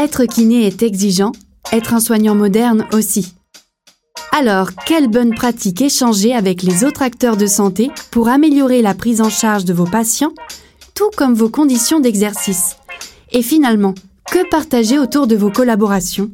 Être 0.00 0.26
kiné 0.26 0.64
est 0.64 0.84
exigeant, 0.84 1.32
être 1.72 1.92
un 1.92 1.98
soignant 1.98 2.36
moderne 2.36 2.86
aussi. 2.92 3.34
Alors, 4.30 4.70
quelles 4.86 5.08
bonnes 5.08 5.34
pratiques 5.34 5.82
échanger 5.82 6.32
avec 6.36 6.62
les 6.62 6.84
autres 6.84 7.02
acteurs 7.02 7.36
de 7.36 7.48
santé 7.48 7.90
pour 8.12 8.28
améliorer 8.28 8.80
la 8.80 8.94
prise 8.94 9.20
en 9.20 9.28
charge 9.28 9.64
de 9.64 9.72
vos 9.72 9.86
patients, 9.86 10.32
tout 10.94 11.10
comme 11.16 11.34
vos 11.34 11.48
conditions 11.48 11.98
d'exercice? 11.98 12.76
Et 13.32 13.42
finalement, 13.42 13.92
que 14.30 14.48
partager 14.48 15.00
autour 15.00 15.26
de 15.26 15.34
vos 15.34 15.50
collaborations? 15.50 16.30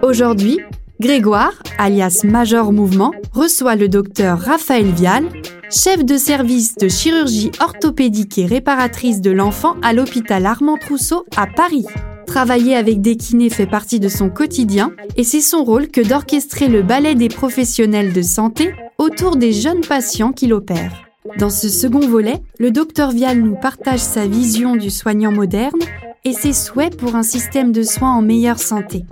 Aujourd'hui, 0.00 0.60
Grégoire, 0.98 1.52
alias 1.76 2.22
Major 2.24 2.72
Mouvement, 2.72 3.12
reçoit 3.32 3.76
le 3.76 3.86
docteur 3.86 4.38
Raphaël 4.38 4.86
Vial, 4.86 5.24
chef 5.70 6.02
de 6.02 6.16
service 6.16 6.74
de 6.76 6.88
chirurgie 6.88 7.50
orthopédique 7.60 8.38
et 8.38 8.46
réparatrice 8.46 9.20
de 9.20 9.30
l'enfant 9.30 9.76
à 9.82 9.92
l'hôpital 9.92 10.46
Armand 10.46 10.78
Trousseau 10.78 11.26
à 11.36 11.46
Paris. 11.46 11.84
Travailler 12.26 12.76
avec 12.76 13.02
des 13.02 13.16
kinés 13.16 13.50
fait 13.50 13.66
partie 13.66 14.00
de 14.00 14.08
son 14.08 14.30
quotidien 14.30 14.92
et 15.18 15.24
c'est 15.24 15.42
son 15.42 15.64
rôle 15.64 15.88
que 15.88 16.00
d'orchestrer 16.00 16.68
le 16.68 16.82
ballet 16.82 17.14
des 17.14 17.28
professionnels 17.28 18.14
de 18.14 18.22
santé 18.22 18.74
autour 18.96 19.36
des 19.36 19.52
jeunes 19.52 19.82
patients 19.82 20.32
qu'il 20.32 20.54
opère. 20.54 21.02
Dans 21.38 21.50
ce 21.50 21.68
second 21.68 22.08
volet, 22.08 22.40
le 22.58 22.70
docteur 22.70 23.10
Vial 23.10 23.38
nous 23.42 23.56
partage 23.56 24.00
sa 24.00 24.26
vision 24.26 24.76
du 24.76 24.88
soignant 24.88 25.32
moderne 25.32 25.80
et 26.24 26.32
ses 26.32 26.54
souhaits 26.54 26.96
pour 26.96 27.16
un 27.16 27.22
système 27.22 27.70
de 27.70 27.82
soins 27.82 28.16
en 28.16 28.22
meilleure 28.22 28.58
santé. 28.58 29.04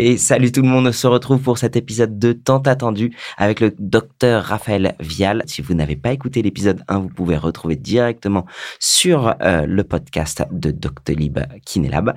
Et 0.00 0.16
salut 0.16 0.52
tout 0.52 0.62
le 0.62 0.68
monde, 0.68 0.86
on 0.86 0.92
se 0.92 1.08
retrouve 1.08 1.40
pour 1.40 1.58
cet 1.58 1.74
épisode 1.74 2.20
de 2.20 2.32
tant 2.32 2.60
attendu 2.60 3.16
avec 3.36 3.58
le 3.58 3.74
docteur 3.80 4.44
Raphaël 4.44 4.94
Vial. 5.00 5.42
Si 5.46 5.60
vous 5.60 5.74
n'avez 5.74 5.96
pas 5.96 6.12
écouté 6.12 6.40
l'épisode 6.40 6.84
1, 6.86 7.00
vous 7.00 7.08
pouvez 7.08 7.36
retrouver 7.36 7.74
directement 7.74 8.46
sur 8.78 9.34
euh, 9.42 9.66
le 9.66 9.82
podcast 9.82 10.44
de 10.52 10.70
Doctolib 10.70 11.40
Kinelab. 11.66 12.14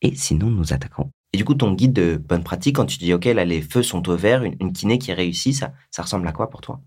Et 0.00 0.14
sinon, 0.14 0.48
nous 0.48 0.72
attaquons. 0.72 1.10
Et 1.32 1.36
du 1.36 1.44
coup, 1.44 1.54
ton 1.54 1.72
guide 1.72 1.92
de 1.92 2.16
bonne 2.16 2.44
pratique, 2.44 2.76
quand 2.76 2.86
tu 2.86 2.98
dis, 2.98 3.12
OK, 3.12 3.24
là, 3.24 3.44
les 3.44 3.62
feux 3.62 3.82
sont 3.82 4.08
au 4.08 4.14
vert, 4.14 4.44
une, 4.44 4.72
kiné 4.72 5.00
qui 5.00 5.12
réussit, 5.12 5.56
ça, 5.56 5.72
ça 5.90 6.02
ressemble 6.02 6.28
à 6.28 6.32
quoi 6.32 6.48
pour 6.48 6.60
toi? 6.60 6.82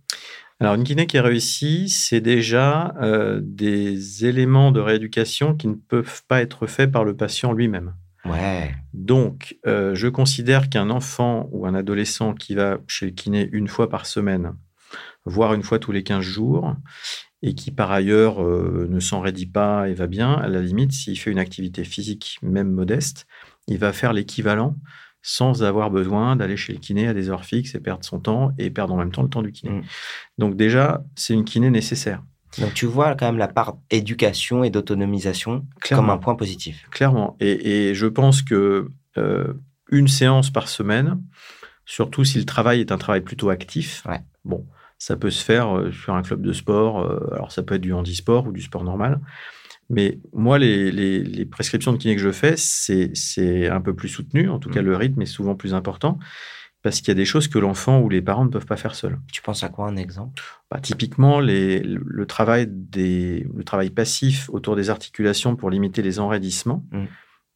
Alors, 0.61 0.75
une 0.75 0.85
kiné 0.85 1.07
qui 1.07 1.19
réussit, 1.19 1.89
c'est 1.89 2.21
déjà 2.21 2.95
euh, 3.01 3.41
des 3.43 4.25
éléments 4.25 4.71
de 4.71 4.79
rééducation 4.79 5.55
qui 5.55 5.67
ne 5.67 5.75
peuvent 5.75 6.23
pas 6.29 6.41
être 6.41 6.67
faits 6.67 6.89
par 6.89 7.03
le 7.03 7.17
patient 7.17 7.51
lui-même. 7.51 7.95
Ouais. 8.29 8.75
Donc, 8.93 9.57
euh, 9.65 9.95
je 9.95 10.07
considère 10.07 10.69
qu'un 10.69 10.89
enfant 10.89 11.47
ou 11.51 11.65
un 11.65 11.73
adolescent 11.73 12.33
qui 12.33 12.55
va 12.55 12.79
chez 12.87 13.07
le 13.07 13.11
kiné 13.11 13.49
une 13.51 13.67
fois 13.67 13.89
par 13.89 14.05
semaine, 14.05 14.53
voire 15.25 15.53
une 15.53 15.63
fois 15.63 15.79
tous 15.79 15.91
les 15.91 16.03
15 16.03 16.21
jours, 16.21 16.75
et 17.41 17.53
qui 17.53 17.71
par 17.71 17.91
ailleurs 17.91 18.43
euh, 18.43 18.87
ne 18.89 18.99
s'enraidit 18.99 19.45
pas 19.45 19.89
et 19.89 19.93
va 19.93 20.07
bien, 20.07 20.33
à 20.33 20.47
la 20.47 20.61
limite, 20.61 20.91
s'il 20.91 21.17
fait 21.19 21.31
une 21.31 21.39
activité 21.39 21.83
physique, 21.83 22.39
même 22.41 22.71
modeste, 22.71 23.27
il 23.67 23.77
va 23.77 23.93
faire 23.93 24.13
l'équivalent 24.13 24.75
sans 25.21 25.63
avoir 25.63 25.91
besoin 25.91 26.35
d'aller 26.35 26.55
chez 26.55 26.73
le 26.73 26.79
kiné 26.79 27.07
à 27.07 27.13
des 27.13 27.29
heures 27.29 27.43
fixes 27.43 27.75
et 27.75 27.79
perdre 27.79 28.05
son 28.05 28.19
temps 28.19 28.53
et 28.57 28.69
perdre 28.69 28.93
en 28.93 28.97
même 28.97 29.11
temps 29.11 29.23
le 29.23 29.29
temps 29.29 29.41
du 29.41 29.51
kiné. 29.51 29.73
Mm. 29.73 29.83
Donc 30.37 30.55
déjà, 30.55 31.03
c'est 31.15 31.33
une 31.33 31.43
kiné 31.43 31.69
nécessaire. 31.69 32.23
Donc 32.59 32.73
tu 32.73 32.85
vois 32.85 33.15
quand 33.15 33.25
même 33.25 33.37
la 33.37 33.47
part 33.47 33.77
éducation 33.91 34.63
et 34.63 34.69
d'autonomisation 34.69 35.65
comme 35.89 36.09
un 36.09 36.17
point 36.17 36.35
positif. 36.35 36.87
Clairement. 36.91 37.35
Et, 37.39 37.93
je 37.93 38.07
pense 38.07 38.41
que 38.41 38.89
euh, 39.17 39.53
une 39.89 40.07
séance 40.07 40.49
par 40.49 40.67
semaine, 40.67 41.21
surtout 41.85 42.23
si 42.23 42.37
le 42.39 42.45
travail 42.45 42.81
est 42.81 42.91
un 42.91 42.97
travail 42.97 43.21
plutôt 43.21 43.49
actif, 43.49 44.03
bon, 44.43 44.65
ça 44.97 45.15
peut 45.15 45.29
se 45.29 45.43
faire 45.43 45.75
euh, 45.75 45.91
sur 45.91 46.13
un 46.13 46.21
club 46.21 46.41
de 46.41 46.53
sport. 46.53 46.99
Euh, 46.99 47.33
alors 47.33 47.51
ça 47.51 47.63
peut 47.63 47.75
être 47.75 47.81
du 47.81 47.93
handisport 47.93 48.47
ou 48.47 48.51
du 48.51 48.61
sport 48.61 48.83
normal. 48.83 49.19
Mais 49.89 50.19
moi, 50.33 50.59
les, 50.59 51.45
prescriptions 51.45 51.93
de 51.93 51.97
kiné 51.97 52.15
que 52.15 52.21
je 52.21 52.31
fais, 52.31 52.55
c'est 52.57 53.69
un 53.69 53.79
peu 53.79 53.95
plus 53.95 54.09
soutenu. 54.09 54.49
En 54.49 54.59
tout 54.59 54.69
cas, 54.69 54.81
mmh. 54.81 54.85
le 54.85 54.95
rythme 54.97 55.21
est 55.21 55.27
souvent 55.27 55.55
plus 55.55 55.73
important 55.73 56.19
parce 56.87 57.01
qu'il 57.01 57.09
y 57.09 57.11
a 57.11 57.15
des 57.15 57.25
choses 57.25 57.49
que 57.49 57.59
l'enfant 57.59 57.99
ou 57.99 58.07
les 58.07 58.21
parents 58.21 58.45
ne 58.45 58.49
peuvent 58.49 58.65
pas 58.65 58.77
faire 58.77 58.95
seuls. 58.95 59.19
Tu 59.33 59.41
penses 59.41 59.61
à 59.61 59.67
quoi 59.67 59.89
un 59.89 59.97
exemple? 59.97 60.41
Bah, 60.71 60.79
Typiquement, 60.79 61.41
le, 61.41 62.23
travail 62.23 62.71
le 62.95 63.63
travail 63.65 63.89
passif 63.89 64.49
autour 64.53 64.77
des 64.77 64.89
articulations 64.89 65.57
pour 65.57 65.69
limiter 65.69 66.01
les 66.01 66.21
enraidissements 66.21 66.85
mmh. 66.93 67.03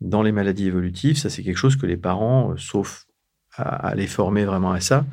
dans 0.01 0.21
les 0.21 0.33
maladies 0.33 0.67
évolutives, 0.67 1.15
ça 1.15 1.29
c'est 1.29 1.43
quelque 1.43 1.55
chose 1.55 1.77
que 1.77 1.85
les 1.85 1.95
parents, 1.95 2.51
euh, 2.51 2.57
sauf 2.57 3.05
à, 3.55 3.95
les 3.95 4.05
former 4.05 4.43
vraiment 4.43 4.73
à 4.73 4.81
ça, 4.81 5.05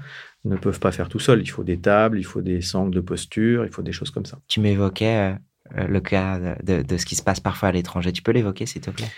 ne 0.45 0.57
peuvent 0.57 0.81
pas 0.81 0.91
faire 0.91 1.09
tout 1.09 1.21
seuls. 1.21 1.41
Il 1.41 1.47
faut 1.47 1.63
des 1.63 1.79
tables, 1.79 2.19
il 2.19 2.25
faut 2.25 2.43
des 2.43 2.61
sangles 2.61 2.97
de 2.97 3.01
posture, 3.01 3.67
il 3.67 3.71
faut 3.71 3.83
des 3.83 3.93
choses 3.93 4.11
comme 4.11 4.27
ça. 4.27 4.41
Tu 4.49 4.59
m'évoquais 4.59 5.37
euh, 5.77 5.87
le 5.87 6.01
cas 6.01 6.41
de, 6.65 6.83
de, 6.83 6.97
ce 6.97 7.07
qui 7.07 7.15
se 7.15 7.23
passe 7.23 7.39
parfois 7.39 7.69
à 7.69 7.73
l'étranger. 7.73 8.11
Tu 8.11 8.23
peux 8.23 8.33
l'évoquer, 8.33 8.67
s'il 8.67 8.83
te 8.83 8.91
plaît? 8.91 9.13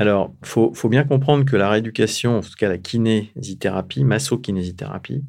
Alors, 0.00 0.32
il 0.40 0.48
faut, 0.48 0.88
bien 0.88 1.04
comprendre 1.04 1.44
que 1.44 1.56
la 1.56 1.68
rééducation, 1.68 2.38
en 2.38 2.40
tout 2.40 2.54
cas 2.58 2.70
la 2.70 2.78
kinésithérapie, 2.78 4.02
masso-kinésithérapie, 4.02 5.24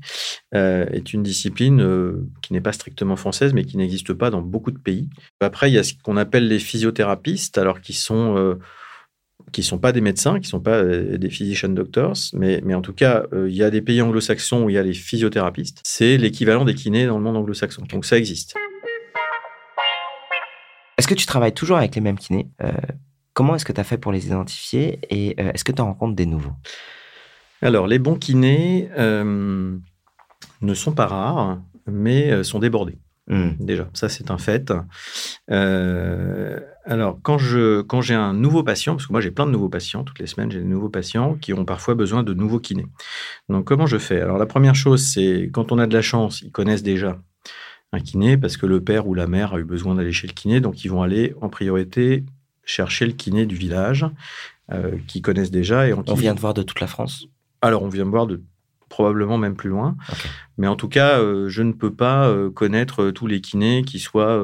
euh, 0.55 0.85
est 0.93 1.11
une 1.11 1.23
discipline 1.23 1.81
euh, 1.81 2.25
qui 2.41 2.53
n'est 2.53 2.61
pas 2.61 2.71
strictement 2.71 3.17
française, 3.17 3.53
mais 3.53 3.65
qui 3.65 3.75
n'existe 3.75 4.13
pas 4.13 4.29
dans 4.29 4.41
beaucoup 4.41 4.71
de 4.71 4.77
pays. 4.77 5.09
Après, 5.41 5.69
il 5.69 5.73
y 5.73 5.77
a 5.77 5.83
ce 5.83 5.91
qu'on 6.01 6.15
appelle 6.15 6.47
les 6.47 6.57
physiothérapistes, 6.57 7.57
alors 7.57 7.81
qui 7.81 7.91
sont 7.91 8.37
euh, 8.37 8.59
qui 9.51 9.61
sont 9.61 9.77
pas 9.77 9.91
des 9.91 9.99
médecins, 9.99 10.39
qui 10.39 10.47
sont 10.47 10.61
pas 10.61 10.81
des 10.85 11.29
physician 11.29 11.67
doctors, 11.67 12.15
mais, 12.31 12.61
en 12.73 12.81
tout 12.81 12.93
cas, 12.93 13.25
il 13.33 13.53
y 13.53 13.63
a 13.63 13.71
des 13.71 13.81
pays 13.81 14.01
anglo-saxons 14.01 14.63
où 14.63 14.69
il 14.69 14.75
y 14.75 14.77
a 14.77 14.83
les 14.83 14.93
physiothérapistes. 14.93 15.81
C'est 15.83 16.15
l'équivalent 16.15 16.63
des 16.63 16.75
kinés 16.75 17.07
dans 17.07 17.17
le 17.17 17.23
monde 17.23 17.35
anglo-saxon. 17.35 17.83
Donc 17.89 18.05
ça 18.05 18.17
existe. 18.17 18.55
Est-ce 20.97 21.07
que 21.07 21.15
tu 21.15 21.25
travailles 21.25 21.53
toujours 21.53 21.77
avec 21.77 21.95
les 21.95 22.01
mêmes 22.01 22.19
kinés? 22.19 22.47
Comment 23.33 23.55
est-ce 23.55 23.65
que 23.65 23.71
tu 23.71 23.79
as 23.79 23.85
fait 23.85 23.97
pour 23.97 24.11
les 24.11 24.27
identifier 24.27 24.99
et 25.09 25.35
euh, 25.39 25.51
est-ce 25.53 25.63
que 25.63 25.71
tu 25.71 25.81
en 25.81 25.85
rencontres 25.85 26.15
des 26.15 26.25
nouveaux? 26.25 26.53
Alors, 27.61 27.87
les 27.87 27.99
bons 27.99 28.15
kinés 28.15 28.89
euh, 28.97 29.77
ne 30.61 30.73
sont 30.73 30.91
pas 30.91 31.07
rares, 31.07 31.59
mais 31.87 32.31
euh, 32.31 32.43
sont 32.43 32.59
débordés. 32.59 32.97
Hmm. 33.27 33.51
Déjà, 33.59 33.87
ça 33.93 34.09
c'est 34.09 34.31
un 34.31 34.37
fait. 34.37 34.73
alors, 35.47 37.19
quand 37.21 37.37
je 37.37 37.81
quand 37.81 38.01
j'ai 38.01 38.15
un 38.15 38.33
nouveau 38.33 38.63
patient, 38.63 38.95
parce 38.95 39.07
que 39.07 39.13
moi 39.13 39.21
j'ai 39.21 39.31
plein 39.31 39.45
de 39.45 39.51
nouveaux 39.51 39.69
patients, 39.69 40.03
toutes 40.03 40.19
les 40.19 40.25
semaines 40.25 40.51
j'ai 40.51 40.59
des 40.59 40.65
nouveaux 40.65 40.89
patients 40.89 41.35
qui 41.35 41.53
ont 41.53 41.63
parfois 41.63 41.93
besoin 41.93 42.23
de 42.23 42.33
nouveaux 42.33 42.59
kinés. 42.59 42.87
Donc, 43.47 43.65
comment 43.65 43.85
je 43.85 43.97
fais? 43.97 44.19
Alors, 44.19 44.39
la 44.39 44.47
première 44.47 44.75
chose, 44.75 45.05
c'est 45.05 45.49
quand 45.53 45.71
on 45.71 45.77
a 45.77 45.87
de 45.87 45.93
la 45.93 46.01
chance, 46.01 46.41
ils 46.41 46.51
connaissent 46.51 46.83
déjà 46.83 47.19
un 47.93 47.99
kiné 47.99 48.37
parce 48.37 48.57
que 48.57 48.65
le 48.65 48.83
père 48.83 49.07
ou 49.07 49.13
la 49.13 49.27
mère 49.27 49.53
a 49.53 49.59
eu 49.59 49.63
besoin 49.63 49.95
d'aller 49.95 50.11
chez 50.11 50.27
le 50.27 50.33
kiné, 50.33 50.59
donc 50.59 50.83
ils 50.83 50.89
vont 50.89 51.03
aller 51.03 51.33
en 51.41 51.47
priorité 51.47 52.25
chercher 52.63 53.05
le 53.05 53.13
kiné 53.13 53.45
du 53.45 53.55
village, 53.55 54.05
euh, 54.71 54.97
qui 55.07 55.21
connaissent 55.21 55.51
déjà. 55.51 55.87
Et 55.87 55.93
on 55.93 56.13
vient 56.13 56.33
de 56.33 56.39
voir 56.39 56.53
de 56.53 56.63
toute 56.63 56.79
la 56.79 56.87
France? 56.87 57.27
Alors, 57.61 57.83
on 57.83 57.89
vient 57.89 58.05
de 58.05 58.09
voir 58.09 58.27
de 58.27 58.41
probablement 58.89 59.37
même 59.37 59.55
plus 59.55 59.69
loin. 59.69 59.95
Mais 60.57 60.67
en 60.67 60.75
tout 60.75 60.89
cas, 60.89 61.19
euh, 61.19 61.47
je 61.49 61.61
ne 61.61 61.71
peux 61.71 61.93
pas 61.93 62.27
euh, 62.27 62.49
connaître 62.49 63.11
tous 63.11 63.27
les 63.27 63.41
kinés 63.41 63.83
qui 63.83 63.99
soient 63.99 64.37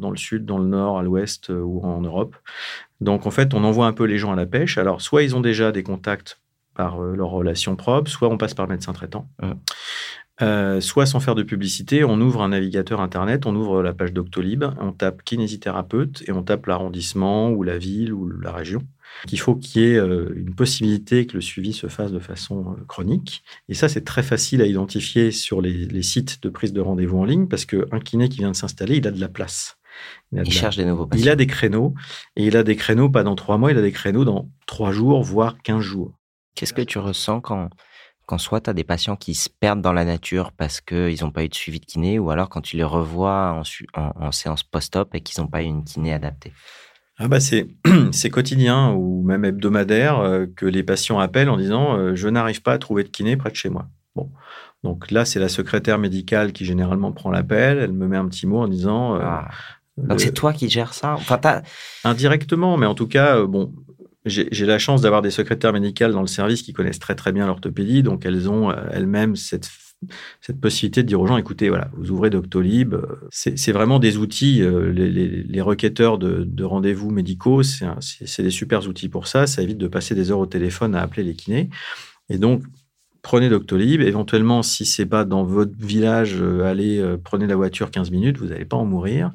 dans 0.00 0.10
le 0.10 0.16
sud, 0.16 0.44
dans 0.44 0.58
le 0.58 0.66
nord, 0.66 0.98
à 0.98 1.02
l'ouest 1.02 1.50
ou 1.50 1.80
en 1.82 2.00
Europe. 2.00 2.36
Donc, 3.00 3.26
en 3.26 3.30
fait, 3.30 3.54
on 3.54 3.64
envoie 3.64 3.86
un 3.86 3.92
peu 3.92 4.04
les 4.04 4.18
gens 4.18 4.32
à 4.32 4.36
la 4.36 4.46
pêche. 4.46 4.78
Alors, 4.78 5.00
soit 5.00 5.22
ils 5.22 5.36
ont 5.36 5.40
déjà 5.40 5.72
des 5.72 5.82
contacts 5.82 6.40
par 6.74 7.00
leur 7.00 7.28
relation 7.28 7.76
propre, 7.76 8.10
soit 8.10 8.28
on 8.28 8.38
passe 8.38 8.54
par 8.54 8.68
médecin 8.68 8.92
traitant. 8.92 9.28
Euh, 10.42 10.80
soit 10.80 11.06
sans 11.06 11.20
faire 11.20 11.34
de 11.34 11.42
publicité, 11.42 12.04
on 12.04 12.20
ouvre 12.20 12.42
un 12.42 12.48
navigateur 12.48 13.00
internet, 13.00 13.46
on 13.46 13.54
ouvre 13.54 13.82
la 13.82 13.92
page 13.92 14.12
Doctolib, 14.12 14.64
on 14.80 14.92
tape 14.92 15.22
kinésithérapeute 15.22 16.24
et 16.26 16.32
on 16.32 16.42
tape 16.42 16.66
l'arrondissement 16.66 17.50
ou 17.50 17.62
la 17.62 17.78
ville 17.78 18.12
ou 18.12 18.28
la 18.28 18.52
région. 18.52 18.82
Il 19.30 19.38
faut 19.38 19.54
qu'il 19.54 19.82
y 19.82 19.84
ait 19.84 19.98
euh, 19.98 20.32
une 20.34 20.54
possibilité 20.54 21.26
que 21.26 21.34
le 21.34 21.40
suivi 21.40 21.72
se 21.72 21.86
fasse 21.86 22.10
de 22.10 22.18
façon 22.18 22.72
euh, 22.72 22.84
chronique. 22.88 23.44
Et 23.68 23.74
ça, 23.74 23.88
c'est 23.88 24.04
très 24.04 24.22
facile 24.22 24.62
à 24.62 24.66
identifier 24.66 25.30
sur 25.30 25.60
les, 25.60 26.02
sites 26.02 26.42
de 26.42 26.48
prise 26.48 26.72
de 26.72 26.80
rendez-vous 26.80 27.18
en 27.18 27.24
ligne 27.24 27.46
parce 27.46 27.64
qu'un 27.64 28.00
kiné 28.02 28.28
qui 28.28 28.38
vient 28.38 28.50
de 28.50 28.56
s'installer, 28.56 28.96
il 28.96 29.06
a 29.06 29.10
de 29.10 29.20
la 29.20 29.28
place. 29.28 29.78
Il, 30.32 30.50
cherche 30.50 30.76
des 30.78 30.86
nouveaux 30.86 31.06
patients. 31.06 31.24
Il 31.24 31.28
a 31.28 31.36
des 31.36 31.46
créneaux. 31.46 31.94
Et 32.36 32.46
il 32.46 32.56
a 32.56 32.62
des 32.62 32.74
créneaux 32.76 33.10
pas 33.10 33.22
dans 33.22 33.36
trois 33.36 33.58
mois, 33.58 33.70
il 33.70 33.78
a 33.78 33.82
des 33.82 33.92
créneaux 33.92 34.24
dans 34.24 34.50
trois 34.66 34.90
jours, 34.90 35.22
voire 35.22 35.58
quinze 35.62 35.82
jours. 35.82 36.18
Qu'est-ce 36.54 36.72
que 36.72 36.82
tu 36.82 36.98
ressens 36.98 37.40
quand 37.42 37.68
quand 38.26 38.38
soit 38.38 38.62
tu 38.62 38.70
as 38.70 38.72
des 38.72 38.84
patients 38.84 39.16
qui 39.16 39.34
se 39.34 39.48
perdent 39.48 39.80
dans 39.80 39.92
la 39.92 40.04
nature 40.04 40.52
parce 40.52 40.80
qu'ils 40.80 41.22
n'ont 41.22 41.30
pas 41.30 41.44
eu 41.44 41.48
de 41.48 41.54
suivi 41.54 41.80
de 41.80 41.84
kiné, 41.84 42.18
ou 42.18 42.30
alors 42.30 42.48
quand 42.48 42.60
tu 42.60 42.76
les 42.76 42.84
revois 42.84 43.62
en, 43.94 44.32
séance 44.32 44.62
post-op 44.62 45.14
et 45.14 45.20
qu'ils 45.20 45.42
n'ont 45.42 45.48
pas 45.48 45.62
eu 45.62 45.66
une 45.66 45.84
kiné 45.84 46.12
adaptée? 46.12 46.52
Ah 47.18 47.28
bah 47.28 47.38
c'est, 47.40 48.30
quotidien 48.30 48.92
ou 48.92 49.22
même 49.22 49.44
hebdomadaire 49.44 50.18
euh, 50.18 50.46
que 50.56 50.66
les 50.66 50.82
patients 50.82 51.18
appellent 51.18 51.50
en 51.50 51.56
disant 51.56 51.96
euh, 51.96 52.14
je 52.14 52.28
n'arrive 52.28 52.62
pas 52.62 52.72
à 52.72 52.78
trouver 52.78 53.04
de 53.04 53.08
kiné 53.08 53.36
près 53.36 53.50
de 53.50 53.56
chez 53.56 53.68
moi. 53.68 53.86
Bon, 54.16 54.30
donc 54.82 55.10
là 55.10 55.24
c'est 55.24 55.38
la 55.38 55.48
secrétaire 55.48 55.98
médicale 55.98 56.52
qui 56.52 56.64
généralement 56.64 57.12
prend 57.12 57.30
l'appel, 57.30 57.78
elle 57.78 57.92
me 57.92 58.06
met 58.06 58.16
un 58.16 58.28
petit 58.28 58.46
mot 58.46 58.58
en 58.58 58.68
disant. 58.68 59.16
Euh, 59.16 59.20
ah. 59.22 59.48
Donc 59.98 60.20
c'est 60.20 60.32
toi 60.32 60.54
qui 60.54 60.70
gères 60.70 60.94
ça? 60.94 61.12
Enfin, 61.14 61.38
Indirectement, 62.02 62.78
mais 62.78 62.86
en 62.86 62.94
tout 62.94 63.06
cas, 63.06 63.42
bon, 63.42 63.74
j'ai 64.24 64.66
la 64.66 64.78
chance 64.78 65.02
d'avoir 65.02 65.22
des 65.22 65.30
secrétaires 65.30 65.72
médicales 65.72 66.12
dans 66.12 66.20
le 66.20 66.26
service 66.26 66.62
qui 66.62 66.72
connaissent 66.72 66.98
très 66.98 67.14
très 67.14 67.32
bien 67.32 67.46
l'orthopédie, 67.46 68.02
donc 68.02 68.24
elles 68.24 68.48
ont 68.48 68.70
euh, 68.70 68.74
elles-mêmes 68.90 69.36
cette 69.36 69.68
cette 70.40 70.60
possibilité 70.60 71.02
de 71.04 71.08
dire 71.08 71.20
aux 71.20 71.26
gens, 71.26 71.36
écoutez, 71.36 71.68
voilà, 71.68 71.88
vous 71.96 72.10
ouvrez 72.10 72.28
Doctolib, 72.28 72.94
euh, 72.94 73.06
c'est 73.30 73.70
vraiment 73.70 74.00
des 74.00 74.16
outils, 74.16 74.60
euh, 74.60 74.92
les, 74.92 75.08
les, 75.08 75.60
requêteurs 75.60 76.18
de, 76.18 76.42
de 76.44 76.64
rendez-vous 76.64 77.10
médicaux, 77.10 77.62
c'est 77.62 78.42
des 78.42 78.50
super 78.50 78.86
outils 78.88 79.08
pour 79.08 79.28
ça, 79.28 79.46
ça 79.46 79.62
évite 79.62 79.78
de 79.78 79.86
passer 79.86 80.16
des 80.16 80.32
heures 80.32 80.40
au 80.40 80.46
téléphone 80.46 80.96
à 80.96 81.02
appeler 81.02 81.22
les 81.22 81.34
kinés. 81.34 81.70
Et 82.28 82.38
donc, 82.38 82.64
prenez 83.22 83.48
Doctolib. 83.48 84.02
Éventuellement, 84.02 84.62
si 84.62 84.84
c'est 84.84 85.06
pas 85.06 85.24
dans 85.24 85.44
votre 85.44 85.72
village, 85.78 86.36
euh, 86.40 86.64
allez, 86.64 86.98
euh, 86.98 87.16
prenez 87.22 87.46
la 87.46 87.56
voiture 87.56 87.90
15 87.90 88.10
minutes, 88.10 88.36
vous 88.36 88.48
n'allez 88.48 88.64
pas 88.64 88.76
en 88.76 88.84
mourir. 88.84 89.30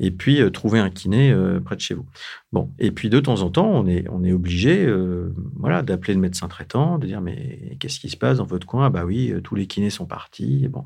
Et 0.00 0.10
puis, 0.10 0.42
euh, 0.42 0.50
trouvez 0.50 0.80
un 0.80 0.90
kiné 0.90 1.32
près 1.64 1.76
de 1.76 1.80
chez 1.80 1.94
vous. 1.94 2.06
Bon. 2.50 2.70
Et 2.80 2.90
puis, 2.90 3.08
de 3.08 3.20
temps 3.20 3.42
en 3.42 3.50
temps, 3.50 3.70
on 3.70 3.86
est, 3.86 4.04
on 4.10 4.24
est 4.24 4.32
obligé, 4.32 4.92
voilà, 5.56 5.82
d'appeler 5.82 6.14
le 6.14 6.20
médecin 6.20 6.48
traitant, 6.48 6.98
de 6.98 7.06
dire, 7.06 7.20
mais 7.20 7.76
qu'est-ce 7.78 8.00
qui 8.00 8.10
se 8.10 8.16
passe 8.16 8.38
dans 8.38 8.44
votre 8.44 8.66
coin? 8.66 8.86
Ah, 8.86 8.90
bah 8.90 9.04
oui, 9.04 9.32
tous 9.44 9.54
les 9.54 9.66
kinés 9.66 9.90
sont 9.90 10.06
partis. 10.06 10.66
Bon. 10.68 10.84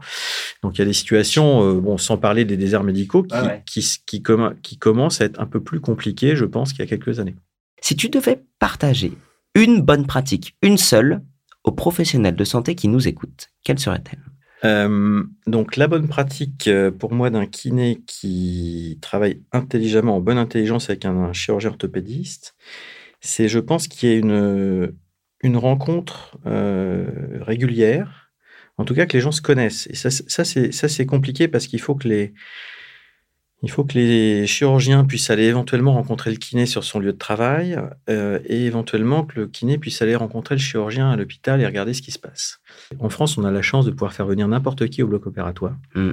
Donc, 0.62 0.76
il 0.76 0.80
y 0.80 0.82
a 0.82 0.84
des 0.84 0.92
situations, 0.92 1.80
bon, 1.80 1.96
sans 1.96 2.18
parler 2.18 2.44
des 2.44 2.58
déserts 2.58 2.84
médicaux, 2.84 3.22
qui, 3.22 3.34
ah 3.34 3.56
qui, 3.64 3.80
qui, 4.06 4.22
qui 4.62 4.78
commencent 4.78 5.20
à 5.22 5.24
être 5.24 5.40
un 5.40 5.46
peu 5.46 5.60
plus 5.60 5.80
compliqués, 5.80 6.36
je 6.36 6.44
pense, 6.44 6.72
qu'il 6.72 6.80
y 6.80 6.82
a 6.82 6.86
quelques 6.86 7.18
années. 7.18 7.36
Si 7.80 7.96
tu 7.96 8.10
devais 8.10 8.44
partager 8.58 9.12
une 9.54 9.80
bonne 9.80 10.06
pratique, 10.06 10.56
une 10.60 10.76
seule, 10.76 11.22
professionnels 11.74 12.36
de 12.36 12.44
santé 12.44 12.74
qui 12.74 12.88
nous 12.88 13.08
écoutent, 13.08 13.48
quelle 13.64 13.78
serait-elle? 13.78 14.22
Euh, 14.64 15.22
donc 15.46 15.76
la 15.76 15.86
bonne 15.86 16.08
pratique 16.08 16.66
euh, 16.66 16.90
pour 16.90 17.12
moi 17.12 17.28
d'un 17.28 17.46
kiné 17.46 18.00
qui 18.06 18.98
travaille 19.02 19.42
intelligemment, 19.52 20.16
en 20.16 20.20
bonne 20.20 20.38
intelligence 20.38 20.88
avec 20.88 21.04
un, 21.04 21.32
chirurgien 21.32 21.70
orthopédiste, 21.70 22.54
c'est 23.20 23.48
je 23.48 23.58
pense 23.58 23.86
qu'il 23.86 24.08
y 24.08 24.12
ait 24.12 24.18
une, 24.18 24.94
une 25.42 25.56
rencontre 25.56 26.38
euh, 26.46 27.06
régulière, 27.40 28.32
en 28.78 28.84
tout 28.84 28.94
cas 28.94 29.06
que 29.06 29.12
les 29.12 29.20
gens 29.20 29.32
se 29.32 29.42
connaissent. 29.42 29.88
Et 29.88 29.94
ça, 29.94 30.10
ça 30.10 30.44
c'est 30.88 31.06
compliqué 31.06 31.48
parce 31.48 31.66
qu'il 31.66 31.80
faut 31.80 31.94
que 31.94 32.08
les, 32.08 32.32
il 33.62 33.70
faut 33.70 33.84
que 33.84 33.94
les 33.94 34.46
chirurgiens 34.46 35.04
puissent 35.04 35.30
aller 35.30 35.44
éventuellement 35.44 35.94
rencontrer 35.94 36.30
le 36.30 36.36
kiné 36.36 36.66
sur 36.66 36.84
son 36.84 37.00
lieu 37.00 37.12
de 37.12 37.18
travail 37.18 37.78
euh, 38.10 38.38
et 38.44 38.66
éventuellement 38.66 39.24
que 39.24 39.40
le 39.40 39.46
kiné 39.46 39.78
puisse 39.78 40.02
aller 40.02 40.14
rencontrer 40.14 40.56
le 40.56 40.60
chirurgien 40.60 41.10
à 41.10 41.16
l'hôpital 41.16 41.60
et 41.60 41.66
regarder 41.66 41.94
ce 41.94 42.02
qui 42.02 42.10
se 42.10 42.18
passe. 42.18 42.60
En 42.98 43.08
France, 43.08 43.38
on 43.38 43.44
a 43.44 43.50
la 43.50 43.62
chance 43.62 43.86
de 43.86 43.90
pouvoir 43.90 44.12
faire 44.12 44.26
venir 44.26 44.46
n'importe 44.46 44.88
qui 44.88 45.02
au 45.02 45.08
bloc 45.08 45.26
opératoire. 45.26 45.76
Mm. 45.94 46.12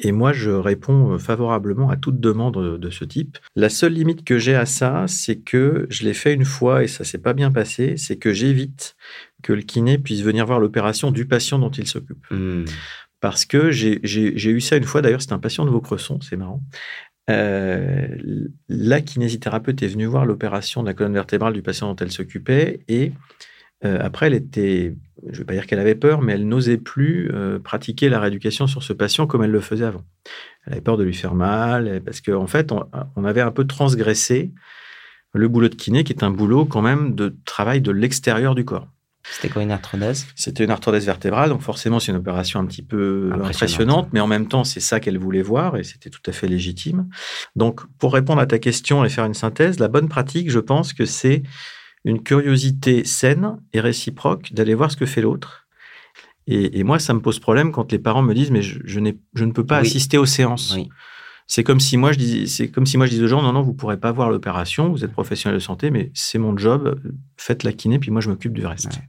Et 0.00 0.12
moi, 0.12 0.32
je 0.32 0.50
réponds 0.50 1.14
euh, 1.14 1.18
favorablement 1.18 1.90
à 1.90 1.96
toute 1.96 2.20
demande 2.20 2.78
de 2.78 2.90
ce 2.90 3.04
type. 3.04 3.38
La 3.56 3.70
seule 3.70 3.94
limite 3.94 4.24
que 4.24 4.38
j'ai 4.38 4.54
à 4.54 4.66
ça, 4.66 5.06
c'est 5.08 5.40
que 5.40 5.86
je 5.88 6.04
l'ai 6.04 6.14
fait 6.14 6.34
une 6.34 6.44
fois 6.44 6.84
et 6.84 6.86
ça 6.86 7.02
s'est 7.02 7.18
pas 7.18 7.32
bien 7.32 7.50
passé, 7.50 7.96
c'est 7.96 8.16
que 8.16 8.32
j'évite 8.32 8.94
que 9.42 9.52
le 9.52 9.62
kiné 9.62 9.98
puisse 9.98 10.20
venir 10.20 10.46
voir 10.46 10.60
l'opération 10.60 11.10
du 11.10 11.26
patient 11.26 11.58
dont 11.58 11.70
il 11.70 11.86
s'occupe. 11.86 12.24
Mm 12.30 12.66
parce 13.20 13.44
que 13.44 13.70
j'ai 13.70 14.00
eu 14.02 14.60
ça 14.60 14.76
une 14.76 14.84
fois, 14.84 15.02
d'ailleurs, 15.02 15.20
c'était 15.20 15.34
un 15.34 15.38
patient 15.38 15.64
de 15.64 15.70
Vaucresson, 15.70 16.20
c'est 16.20 16.36
marrant. 16.36 16.62
Euh, 17.30 18.08
la 18.68 19.00
kinésithérapeute 19.00 19.82
est 19.82 19.88
venue 19.88 20.06
voir 20.06 20.24
l'opération 20.24 20.82
de 20.82 20.88
la 20.88 20.94
colonne 20.94 21.12
vertébrale 21.12 21.52
du 21.52 21.62
patient 21.62 21.88
dont 21.88 21.96
elle 21.96 22.10
s'occupait 22.10 22.80
et 22.88 23.12
euh, 23.84 23.98
après, 24.00 24.26
elle 24.26 24.34
était, 24.34 24.96
je 25.24 25.32
ne 25.32 25.36
vais 25.38 25.44
pas 25.44 25.52
dire 25.52 25.66
qu'elle 25.66 25.78
avait 25.78 25.94
peur, 25.94 26.20
mais 26.20 26.32
elle 26.32 26.48
n'osait 26.48 26.78
plus 26.78 27.30
euh, 27.32 27.60
pratiquer 27.60 28.08
la 28.08 28.18
rééducation 28.18 28.66
sur 28.66 28.82
ce 28.82 28.92
patient 28.92 29.26
comme 29.26 29.44
elle 29.44 29.52
le 29.52 29.60
faisait 29.60 29.84
avant. 29.84 30.04
Elle 30.66 30.72
avait 30.74 30.82
peur 30.82 30.96
de 30.96 31.04
lui 31.04 31.14
faire 31.14 31.34
mal 31.34 32.02
parce 32.04 32.20
qu'en 32.20 32.42
en 32.42 32.46
fait, 32.46 32.72
on, 32.72 33.24
avait 33.24 33.40
un 33.40 33.52
peu 33.52 33.66
transgressé 33.66 34.52
le 35.32 35.48
boulot 35.48 35.68
de 35.68 35.74
kiné, 35.74 36.02
qui 36.02 36.12
est 36.12 36.24
un 36.24 36.30
boulot 36.30 36.64
quand 36.64 36.82
même 36.82 37.14
de 37.14 37.36
travail 37.44 37.80
de 37.80 37.92
l'extérieur 37.92 38.54
du 38.54 38.64
corps. 38.64 38.88
C'était 39.32 39.48
quoi 39.48 39.62
une 39.62 39.70
arthrodèse 39.70 40.26
C'était 40.34 40.64
une 40.64 40.70
arthrodèse 40.70 41.06
vertébrale, 41.06 41.50
donc 41.50 41.62
forcément 41.62 42.00
c'est 42.00 42.12
une 42.12 42.18
opération 42.18 42.60
un 42.60 42.66
petit 42.66 42.82
peu 42.82 43.30
impressionnante. 43.32 44.08
mais 44.12 44.20
en 44.20 44.26
même 44.26 44.48
temps 44.48 44.64
c'est 44.64 44.80
ça 44.80 45.00
qu'elle 45.00 45.18
voulait 45.18 45.42
voir 45.42 45.76
et 45.76 45.84
c'était 45.84 46.10
tout 46.10 46.22
à 46.26 46.32
fait 46.32 46.48
légitime. 46.48 47.08
Donc 47.56 47.82
pour 47.98 48.12
répondre 48.12 48.40
à 48.40 48.46
ta 48.46 48.58
question 48.58 49.04
et 49.04 49.08
faire 49.08 49.24
une 49.24 49.34
synthèse, 49.34 49.78
la 49.78 49.88
bonne 49.88 50.08
pratique, 50.08 50.50
je 50.50 50.58
pense 50.58 50.92
que 50.92 51.04
c'est 51.04 51.42
une 52.04 52.22
curiosité 52.22 53.04
saine 53.04 53.58
et 53.72 53.80
réciproque 53.80 54.52
d'aller 54.52 54.74
voir 54.74 54.90
ce 54.90 54.96
que 54.96 55.06
fait 55.06 55.20
l'autre. 55.20 55.66
Et, 56.50 56.82
moi, 56.82 56.98
ça 56.98 57.12
me 57.12 57.20
pose 57.20 57.38
problème 57.40 57.72
quand 57.72 57.92
les 57.92 57.98
parents 57.98 58.22
me 58.22 58.32
disent 58.32 58.50
mais 58.50 58.62
je, 58.62 58.78
je, 58.82 59.00
je 59.34 59.44
ne 59.44 59.52
peux 59.52 59.66
pas 59.66 59.76
assister 59.76 60.16
aux 60.16 60.24
séances. 60.24 60.74
C'est 61.46 61.64
comme 61.64 61.80
si 61.80 61.96
moi 61.96 62.12
je 62.12 62.18
dis, 62.18 62.48
c'est 62.48 62.68
comme 62.68 62.84
si 62.84 62.98
moi 62.98 63.06
je 63.06 63.10
disais 63.10 63.24
aux 63.24 63.28
gens 63.28 63.42
non 63.42 63.54
non 63.54 63.62
vous 63.62 63.72
pourrez 63.72 63.98
pas 63.98 64.12
voir 64.12 64.30
l'opération, 64.30 64.90
vous 64.90 65.02
êtes 65.02 65.12
professionnel 65.12 65.58
de 65.58 65.62
santé, 65.62 65.90
mais 65.90 66.10
c'est 66.14 66.38
mon 66.38 66.56
job, 66.56 67.00
faites 67.38 67.62
la 67.62 67.72
kiné 67.72 67.98
puis 67.98 68.10
moi 68.10 68.20
je 68.20 68.28
m'occupe 68.28 68.52
du 68.52 68.66
reste. 68.66 69.00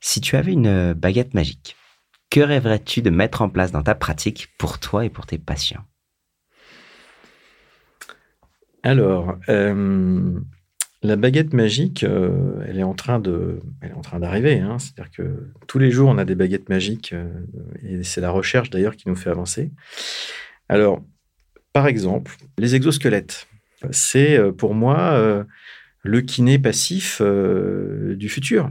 Si 0.00 0.20
tu 0.20 0.36
avais 0.36 0.52
une 0.52 0.92
baguette 0.92 1.34
magique, 1.34 1.76
que 2.30 2.40
rêverais-tu 2.40 3.02
de 3.02 3.10
mettre 3.10 3.42
en 3.42 3.48
place 3.48 3.72
dans 3.72 3.82
ta 3.82 3.94
pratique 3.94 4.48
pour 4.58 4.78
toi 4.78 5.04
et 5.04 5.10
pour 5.10 5.26
tes 5.26 5.38
patients? 5.38 5.84
Alors, 8.82 9.36
euh, 9.48 10.38
la 11.02 11.16
baguette 11.16 11.52
magique, 11.52 12.04
euh, 12.04 12.64
elle 12.66 12.78
est 12.78 12.84
en 12.84 12.94
train 12.94 13.18
de, 13.18 13.60
elle 13.80 13.90
est 13.90 13.94
en 13.94 14.02
train 14.02 14.20
d'arriver. 14.20 14.60
Hein. 14.60 14.78
C'est-à-dire 14.78 15.10
que 15.10 15.50
tous 15.66 15.78
les 15.78 15.90
jours, 15.90 16.08
on 16.08 16.18
a 16.18 16.24
des 16.24 16.34
baguettes 16.34 16.68
magiques, 16.68 17.12
euh, 17.12 17.28
et 17.82 18.02
c'est 18.04 18.20
la 18.20 18.30
recherche 18.30 18.70
d'ailleurs 18.70 18.96
qui 18.96 19.08
nous 19.08 19.16
fait 19.16 19.30
avancer. 19.30 19.72
Alors, 20.68 21.02
par 21.72 21.86
exemple, 21.86 22.36
les 22.56 22.74
exosquelettes, 22.74 23.46
c'est 23.90 24.40
pour 24.52 24.74
moi 24.74 25.44
le 26.02 26.20
kiné 26.22 26.58
passif 26.58 27.22
du 27.22 28.28
futur. 28.28 28.70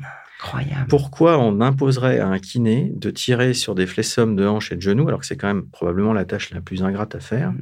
Pourquoi 0.89 1.37
on 1.39 1.61
imposerait 1.61 2.19
à 2.19 2.27
un 2.27 2.39
kiné 2.39 2.91
de 2.95 3.09
tirer 3.09 3.53
sur 3.53 3.75
des 3.75 3.85
flessums 3.85 4.35
de 4.35 4.45
hanches 4.45 4.71
et 4.71 4.75
de 4.75 4.81
genoux, 4.81 5.07
alors 5.07 5.19
que 5.19 5.25
c'est 5.25 5.37
quand 5.37 5.47
même 5.47 5.67
probablement 5.67 6.13
la 6.13 6.25
tâche 6.25 6.51
la 6.51 6.61
plus 6.61 6.83
ingrate 6.83 7.15
à 7.15 7.19
faire, 7.19 7.51
mm. 7.51 7.61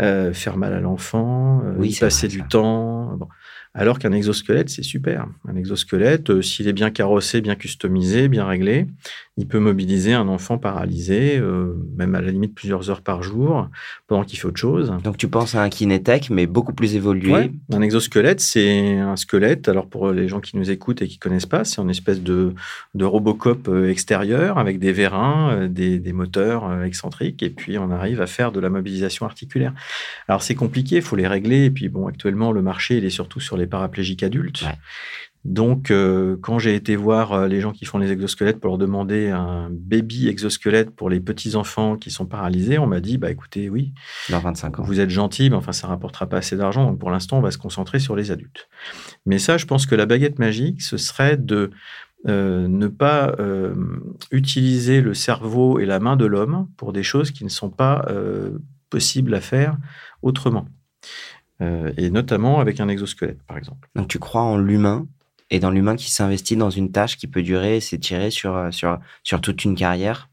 euh, 0.00 0.32
faire 0.32 0.56
mal 0.56 0.72
à 0.72 0.80
l'enfant, 0.80 1.62
euh, 1.64 1.88
passer 2.00 2.28
du 2.28 2.42
temps. 2.42 3.18
Alors 3.78 3.98
qu'un 3.98 4.12
exosquelette, 4.12 4.70
c'est 4.70 4.82
super. 4.82 5.26
Un 5.46 5.54
exosquelette, 5.54 6.30
euh, 6.30 6.40
s'il 6.40 6.66
est 6.66 6.72
bien 6.72 6.90
carrossé, 6.90 7.42
bien 7.42 7.56
customisé, 7.56 8.26
bien 8.28 8.46
réglé, 8.46 8.86
il 9.36 9.46
peut 9.46 9.58
mobiliser 9.58 10.14
un 10.14 10.28
enfant 10.28 10.56
paralysé, 10.56 11.36
euh, 11.36 11.74
même 11.94 12.14
à 12.14 12.22
la 12.22 12.30
limite 12.30 12.54
plusieurs 12.54 12.88
heures 12.88 13.02
par 13.02 13.22
jour, 13.22 13.68
pendant 14.06 14.24
qu'il 14.24 14.38
fait 14.38 14.46
autre 14.46 14.58
chose. 14.58 14.94
Donc 15.04 15.18
tu 15.18 15.28
penses 15.28 15.54
à 15.54 15.62
un 15.62 15.68
kinétech, 15.68 16.30
mais 16.30 16.46
beaucoup 16.46 16.72
plus 16.72 16.96
évolué. 16.96 17.52
Un 17.70 17.82
exosquelette, 17.82 18.40
c'est 18.40 18.96
un 18.96 19.16
squelette. 19.16 19.68
Alors 19.68 19.88
pour 19.88 20.10
les 20.10 20.26
gens 20.26 20.40
qui 20.40 20.56
nous 20.56 20.70
écoutent 20.70 21.02
et 21.02 21.06
qui 21.06 21.18
connaissent 21.18 21.44
pas, 21.44 21.64
c'est 21.64 21.82
une 21.82 21.90
espèce 21.90 22.22
de, 22.22 22.54
de 22.94 23.04
Robocop 23.04 23.68
euh, 23.68 23.90
extérieur 23.90 24.56
avec 24.56 24.78
des 24.78 24.92
vérins, 24.92 25.68
des, 25.68 25.98
des, 25.98 26.12
moteurs 26.14 26.82
excentriques, 26.82 27.42
et 27.42 27.50
puis 27.50 27.76
on 27.76 27.90
arrive 27.90 28.22
à 28.22 28.26
faire 28.26 28.52
de 28.52 28.60
la 28.60 28.70
mobilisation 28.70 29.26
articulaire. 29.26 29.74
Alors 30.28 30.42
c'est 30.42 30.54
compliqué, 30.54 30.96
il 30.96 31.02
faut 31.02 31.16
les 31.16 31.28
régler. 31.28 31.66
Et 31.66 31.70
puis 31.70 31.90
bon, 31.90 32.06
actuellement 32.06 32.52
le 32.52 32.62
marché 32.62 32.96
il 32.96 33.04
est 33.04 33.10
surtout 33.10 33.40
sur 33.40 33.58
les 33.58 33.65
paraplégiques 33.66 34.22
adultes. 34.22 34.64
Donc, 35.46 35.92
euh, 35.92 36.36
quand 36.40 36.58
j'ai 36.58 36.74
été 36.74 36.96
voir 36.96 37.32
euh, 37.32 37.46
les 37.46 37.60
gens 37.60 37.70
qui 37.70 37.84
font 37.84 37.98
les 37.98 38.10
exosquelettes 38.10 38.58
pour 38.58 38.70
leur 38.70 38.78
demander 38.78 39.30
un 39.30 39.68
baby 39.70 40.26
exosquelette 40.26 40.90
pour 40.90 41.08
les 41.08 41.20
petits 41.20 41.54
enfants 41.54 41.96
qui 41.96 42.10
sont 42.10 42.26
paralysés, 42.26 42.78
on 42.78 42.88
m'a 42.88 42.98
dit 42.98 43.16
bah 43.16 43.30
écoutez, 43.30 43.70
oui, 43.70 43.92
dans 44.28 44.40
25 44.40 44.80
ans, 44.80 44.82
vous 44.82 44.98
êtes 44.98 45.10
gentil, 45.10 45.48
mais 45.48 45.54
enfin 45.54 45.70
ça 45.70 45.86
rapportera 45.86 46.26
pas 46.26 46.38
assez 46.38 46.56
d'argent. 46.56 46.84
Donc 46.84 46.98
pour 46.98 47.12
l'instant, 47.12 47.38
on 47.38 47.42
va 47.42 47.52
se 47.52 47.58
concentrer 47.58 48.00
sur 48.00 48.16
les 48.16 48.32
adultes. 48.32 48.68
Mais 49.24 49.38
ça, 49.38 49.56
je 49.56 49.66
pense 49.66 49.86
que 49.86 49.94
la 49.94 50.04
baguette 50.04 50.40
magique, 50.40 50.82
ce 50.82 50.96
serait 50.96 51.36
de 51.36 51.70
euh, 52.26 52.66
ne 52.66 52.88
pas 52.88 53.36
utiliser 54.32 55.00
le 55.00 55.14
cerveau 55.14 55.78
et 55.78 55.86
la 55.86 56.00
main 56.00 56.16
de 56.16 56.26
l'homme 56.26 56.66
pour 56.76 56.92
des 56.92 57.04
choses 57.04 57.30
qui 57.30 57.44
ne 57.44 57.50
sont 57.50 57.70
pas 57.70 58.04
possibles 58.90 59.32
à 59.32 59.40
faire 59.40 59.76
autrement. 60.22 60.66
Euh, 61.62 61.90
et 61.96 62.10
notamment 62.10 62.60
avec 62.60 62.80
un 62.80 62.88
exosquelette, 62.88 63.42
par 63.46 63.56
exemple. 63.56 63.88
Donc 63.94 64.08
tu 64.08 64.18
crois 64.18 64.42
en 64.42 64.58
l'humain 64.58 65.06
et 65.48 65.58
dans 65.58 65.70
l'humain 65.70 65.96
qui 65.96 66.10
s'investit 66.10 66.56
dans 66.56 66.68
une 66.68 66.92
tâche 66.92 67.16
qui 67.16 67.28
peut 67.28 67.42
durer 67.42 67.76
et 67.76 67.80
s'étirer 67.80 68.30
sur, 68.30 68.54
euh, 68.56 68.70
sur, 68.70 68.98
sur 69.22 69.40
toute 69.40 69.64
une 69.64 69.74
carrière? 69.74 70.28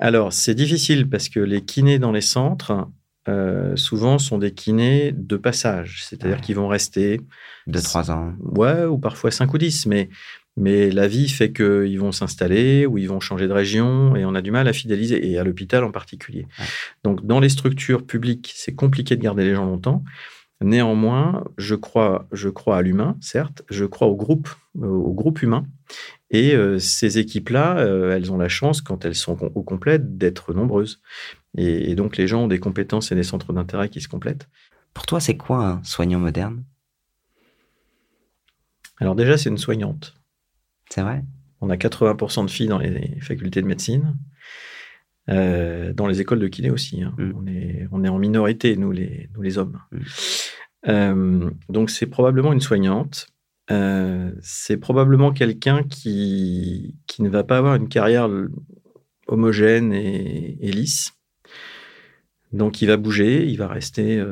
Alors, 0.00 0.32
c'est 0.32 0.54
difficile 0.54 1.08
parce 1.08 1.28
que 1.28 1.40
les 1.40 1.62
kinés 1.62 1.98
dans 1.98 2.12
les 2.12 2.20
centres, 2.20 2.88
euh, 3.28 3.74
souvent, 3.76 4.18
sont 4.18 4.38
des 4.38 4.52
kinés 4.52 5.12
de 5.12 5.36
passage, 5.36 6.04
c'est-à-dire 6.04 6.40
qu'ils 6.40 6.56
vont 6.56 6.68
rester... 6.68 7.20
De 7.66 7.80
trois 7.80 8.10
ans. 8.10 8.34
Ouais, 8.40 8.84
ou 8.84 8.98
parfois 8.98 9.30
cinq 9.30 9.54
ou 9.54 9.58
dix, 9.58 9.86
mais, 9.86 10.10
mais 10.56 10.90
la 10.90 11.08
vie 11.08 11.28
fait 11.28 11.52
qu'ils 11.52 11.98
vont 11.98 12.12
s'installer 12.12 12.86
ou 12.86 12.98
ils 12.98 13.08
vont 13.08 13.20
changer 13.20 13.48
de 13.48 13.52
région 13.52 14.14
et 14.16 14.24
on 14.24 14.34
a 14.34 14.42
du 14.42 14.50
mal 14.50 14.68
à 14.68 14.72
fidéliser, 14.72 15.28
et 15.28 15.38
à 15.38 15.44
l'hôpital 15.44 15.84
en 15.84 15.90
particulier. 15.90 16.46
Donc, 17.02 17.26
dans 17.26 17.40
les 17.40 17.48
structures 17.48 18.06
publiques, 18.06 18.52
c'est 18.54 18.74
compliqué 18.74 19.16
de 19.16 19.22
garder 19.22 19.44
les 19.44 19.54
gens 19.54 19.66
longtemps. 19.66 20.04
Néanmoins, 20.60 21.44
je 21.58 21.74
crois, 21.74 22.28
je 22.32 22.48
crois 22.48 22.78
à 22.78 22.82
l'humain, 22.82 23.16
certes, 23.20 23.62
je 23.68 23.84
crois 23.84 24.06
au 24.06 24.14
groupe, 24.14 24.48
au 24.80 25.12
groupe 25.12 25.42
humain. 25.42 25.66
Et 26.30 26.54
euh, 26.54 26.78
ces 26.78 27.18
équipes-là, 27.18 27.78
euh, 27.78 28.14
elles 28.14 28.32
ont 28.32 28.38
la 28.38 28.48
chance, 28.48 28.80
quand 28.80 29.04
elles 29.04 29.14
sont 29.14 29.36
au 29.54 29.62
complet, 29.62 29.98
d'être 29.98 30.54
nombreuses. 30.54 31.00
Et, 31.56 31.94
donc, 31.94 32.16
les 32.16 32.26
gens 32.26 32.44
ont 32.44 32.48
des 32.48 32.58
compétences 32.58 33.12
et 33.12 33.14
des 33.14 33.22
centres 33.22 33.52
d'intérêt 33.52 33.88
qui 33.88 34.00
se 34.00 34.08
complètent. 34.08 34.48
Pour 34.92 35.06
toi, 35.06 35.20
c'est 35.20 35.36
quoi 35.36 35.66
un 35.66 35.84
soignant 35.84 36.18
moderne? 36.18 36.64
Alors 38.98 39.14
déjà, 39.16 39.36
c'est 39.36 39.50
une 39.50 39.58
soignante. 39.58 40.14
C'est 40.90 41.02
vrai 41.02 41.22
On 41.60 41.70
a 41.70 41.76
80% 41.76 42.46
de 42.46 42.50
filles 42.50 42.68
dans 42.68 42.78
les 42.78 43.18
facultés 43.20 43.62
de 43.62 43.66
médecine. 43.66 44.16
Euh, 45.30 45.94
dans 45.94 46.06
les 46.06 46.20
écoles 46.20 46.38
de 46.38 46.48
kiné 46.48 46.70
aussi. 46.70 47.02
Hein. 47.02 47.14
Mm. 47.16 47.32
On, 47.36 47.46
est, 47.46 47.88
on 47.92 48.04
est 48.04 48.08
en 48.08 48.18
minorité, 48.18 48.76
nous 48.76 48.92
les, 48.92 49.30
nous 49.34 49.42
les 49.42 49.56
hommes. 49.56 49.80
Mm. 49.90 49.98
Euh, 50.88 51.50
donc 51.70 51.90
c'est 51.90 52.06
probablement 52.06 52.52
une 52.52 52.60
soignante. 52.60 53.28
Euh, 53.70 54.32
c'est 54.42 54.76
probablement 54.76 55.32
quelqu'un 55.32 55.82
qui, 55.82 56.96
qui 57.06 57.22
ne 57.22 57.30
va 57.30 57.42
pas 57.42 57.56
avoir 57.56 57.76
une 57.76 57.88
carrière 57.88 58.28
homogène 59.26 59.94
et, 59.94 60.58
et 60.60 60.72
lisse. 60.72 61.12
Donc 62.54 62.80
il 62.82 62.86
va 62.86 62.96
bouger, 62.96 63.46
il 63.46 63.56
va 63.56 63.66
rester 63.66 64.24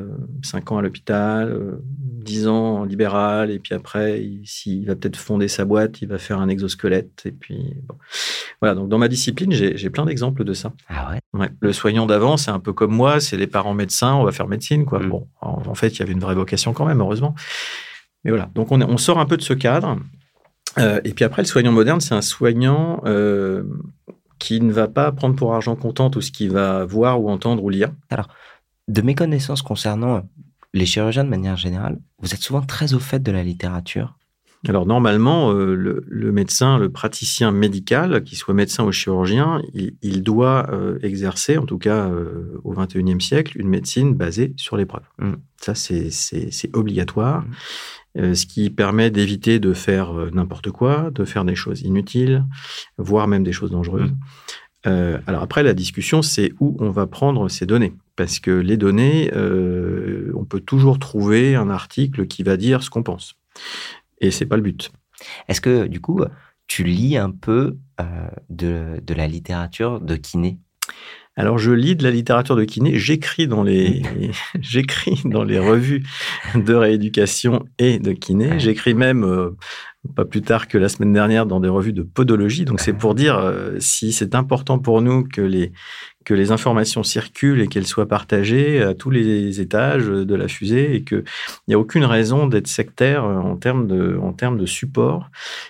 5 0.43 0.71
ans 0.71 0.77
à 0.77 0.81
l'hôpital, 0.81 1.77
10 2.23 2.47
ans 2.47 2.77
en 2.79 2.83
libéral, 2.85 3.51
et 3.51 3.59
puis 3.59 3.75
après, 3.75 4.23
il, 4.23 4.85
va 4.85 4.95
peut-être 4.95 5.17
fonder 5.17 5.47
sa 5.47 5.65
boîte, 5.65 6.01
il 6.01 6.07
va 6.07 6.17
faire 6.17 6.39
un 6.39 6.47
exosquelette, 6.47 7.23
et 7.25 7.31
puis 7.31 7.75
voilà. 8.61 8.75
Donc 8.75 8.89
dans 8.89 8.97
ma 8.97 9.09
discipline, 9.09 9.51
j'ai 9.51 9.89
plein 9.89 10.05
d'exemples 10.05 10.43
de 10.43 10.53
ça. 10.53 10.71
Ah 10.87 11.11
ouais? 11.33 11.49
Le 11.59 11.73
soignant 11.73 12.05
d'avant, 12.05 12.37
c'est 12.37 12.51
un 12.51 12.59
peu 12.59 12.71
comme 12.71 12.93
moi, 12.93 13.19
c'est 13.19 13.37
les 13.37 13.47
parents 13.47 13.73
médecins, 13.73 14.15
on 14.15 14.23
va 14.23 14.31
faire 14.31 14.47
médecine, 14.47 14.85
quoi. 14.85 14.99
Mm. 14.99 15.09
Bon, 15.09 15.27
en, 15.41 15.75
fait, 15.75 15.89
il 15.89 15.99
y 15.99 16.03
avait 16.03 16.13
une 16.13 16.19
vraie 16.19 16.35
vocation 16.35 16.73
quand 16.73 16.85
même, 16.85 17.01
heureusement. 17.01 17.35
Mais 18.23 18.31
voilà. 18.31 18.49
Donc 18.55 18.71
on, 18.71 18.81
on 18.81 18.97
sort 18.97 19.19
un 19.19 19.25
peu 19.25 19.35
de 19.35 19.41
ce 19.41 19.53
cadre. 19.53 19.97
Euh, 20.77 21.01
et 21.03 21.13
puis 21.13 21.25
après, 21.25 21.41
le 21.41 21.47
soignant 21.47 21.71
moderne, 21.71 22.01
c'est 22.01 22.15
un 22.15 22.21
soignant 22.21 23.01
euh, 23.05 23.63
qui 24.43 24.59
ne 24.59 24.73
va 24.73 24.89
pas 24.89 25.09
prendre 25.13 25.35
pour 25.35 25.53
argent 25.53 25.77
comptant 25.77 26.09
tout 26.09 26.19
ce 26.19 26.29
qu'il 26.29 26.51
va 26.51 26.83
voir 26.83 27.21
ou 27.21 27.29
entendre 27.29 27.63
ou 27.63 27.69
lire. 27.69 27.93
Alors, 28.09 28.27
de 28.89 29.01
mes 29.01 29.15
connaissances 29.15 29.61
concernant 29.61 30.23
les 30.73 30.85
chirurgiens 30.85 31.23
de 31.23 31.29
manière 31.29 31.55
générale, 31.55 31.97
vous 32.19 32.33
êtes 32.33 32.41
souvent 32.41 32.61
très 32.61 32.93
au 32.93 32.99
fait 32.99 33.23
de 33.23 33.31
la 33.31 33.41
littérature. 33.41 34.17
Alors 34.67 34.85
normalement, 34.85 35.51
euh, 35.51 35.75
le, 35.75 36.31
médecin, 36.31 36.77
le 36.77 36.89
praticien 36.89 37.51
médical, 37.51 38.23
qu'il 38.23 38.37
soit 38.37 38.53
médecin 38.53 38.83
ou 38.85 38.91
chirurgien, 38.91 39.61
il, 39.73 40.23
doit 40.23 40.69
euh, 40.71 40.99
exercer, 41.03 41.57
en 41.57 41.65
tout 41.65 41.77
cas 41.77 42.07
euh, 42.07 42.59
au 42.63 42.73
XXIe 42.73 43.21
siècle, 43.21 43.59
une 43.59 43.67
médecine 43.67 44.13
basée 44.13 44.53
sur 44.57 44.77
l'épreuve. 44.77 45.03
Mm. 45.19 45.33
Ça, 45.57 45.75
c'est 45.75 46.69
obligatoire, 46.73 47.41
mm. 47.41 47.51
Ce 48.15 48.45
qui 48.45 48.69
permet 48.69 49.09
d'éviter 49.09 49.59
de 49.59 49.73
faire 49.73 50.13
n'importe 50.31 50.69
quoi, 50.69 51.09
de 51.11 51.25
faire 51.25 51.45
des 51.45 51.55
choses 51.55 51.81
inutiles, 51.81 52.45
voire 52.97 53.27
même 53.27 53.43
des 53.43 53.51
choses 53.51 53.71
dangereuses. 53.71 54.13
Mm. 54.85 55.19
alors 55.25 55.41
après, 55.41 55.63
la 55.63 55.73
discussion, 55.73 56.21
c'est 56.21 56.53
où 56.59 56.77
on 56.79 56.89
va 56.91 57.07
prendre 57.07 57.49
ces 57.49 57.65
données 57.65 57.93
parce 58.15 58.39
que 58.39 58.51
les 58.51 58.77
données, 58.77 59.31
euh, 59.33 60.31
on 60.35 60.45
peut 60.45 60.59
toujours 60.59 60.99
trouver 60.99 61.55
un 61.55 61.69
article 61.69 62.27
qui 62.27 62.43
va 62.43 62.57
dire 62.57 62.83
ce 62.83 62.89
qu'on 62.89 63.03
pense. 63.03 63.35
Et 64.19 64.31
c'est 64.31 64.45
pas 64.45 64.55
le 64.55 64.61
but. 64.61 64.91
Est-ce 65.47 65.61
que, 65.61 65.87
du 65.87 65.99
coup, 65.99 66.23
tu 66.67 66.83
lis 66.83 67.17
un 67.17 67.31
peu 67.31 67.77
euh, 67.99 68.27
de, 68.49 69.01
de, 69.03 69.13
la 69.13 69.27
littérature 69.27 69.99
de 69.99 70.15
kiné? 70.15 70.59
Alors, 71.35 71.57
je 71.57 71.71
lis 71.71 71.95
de 71.95 72.03
la 72.03 72.11
littérature 72.11 72.55
de 72.55 72.63
kiné, 72.63 72.99
j'écris 72.99 73.47
dans 73.47 73.63
les, 73.63 74.03
j'écris 74.61 75.19
dans 75.25 75.43
les 75.43 75.57
revues 75.57 76.03
de 76.53 76.73
rééducation 76.75 77.65
et 77.79 77.97
de 77.97 78.11
kiné. 78.11 78.59
J'écris 78.59 78.93
même 78.93 79.23
euh, 79.23 79.49
pas 80.15 80.25
plus 80.25 80.41
tard 80.41 80.67
que 80.67 80.77
la 80.77 80.89
semaine 80.89 81.13
dernière 81.13 81.45
dans 81.45 81.59
des 81.59 81.69
revues 81.69 81.93
de 81.93 82.03
podologie. 82.03 82.65
Donc, 82.65 82.81
c'est 82.81 82.93
pour 82.93 83.15
dire 83.15 83.41
si 83.79 84.11
c'est 84.11 84.35
important 84.35 84.77
pour 84.79 85.01
nous 85.01 85.23
que 85.23 85.41
les 85.41 85.71
que 86.23 86.33
les 86.33 86.51
informations 86.51 87.03
circulent 87.03 87.61
et 87.61 87.67
qu'elles 87.67 87.87
soient 87.87 88.07
partagées 88.07 88.81
à 88.81 88.93
tous 88.93 89.09
les 89.09 89.61
étages 89.61 90.07
de 90.07 90.35
la 90.35 90.47
fusée 90.47 90.95
et 90.95 91.03
qu'il 91.03 91.23
n'y 91.67 91.73
a 91.73 91.79
aucune 91.79 92.05
raison 92.05 92.47
d'être 92.47 92.67
sectaire 92.67 93.23
en 93.23 93.55
termes, 93.55 93.87
de, 93.87 94.17
en 94.21 94.33
termes 94.33 94.57
de 94.57 94.65
support 94.65 95.29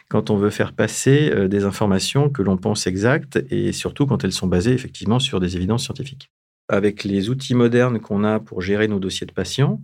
quand 0.10 0.30
on 0.30 0.38
veut 0.38 0.50
faire 0.50 0.74
passer 0.74 1.32
euh, 1.32 1.48
des 1.48 1.66
informations 1.66 2.30
que 2.30 2.42
l'on 2.42 2.58
pense 2.58 2.88
exactes 2.88 3.44
et 3.50 3.72
surtout 3.72 4.06
quand 4.06 4.24
elles 4.24 4.32
sont 4.32 4.48
basées 4.48 4.74
effectivement 4.74 5.20
sur 5.20 5.40
des 5.40 5.56
évidences 5.56 5.84
scientifiques. 5.84 6.30
Avec 6.70 7.04
les 7.04 7.30
outils 7.30 7.56
modernes 7.56 8.00
qu'on 8.00 8.24
a 8.24 8.40
pour 8.40 8.62
gérer 8.62 8.88
nos 8.88 9.00
dossiers 9.00 9.28
de 9.28 9.34
patients, 9.34 9.82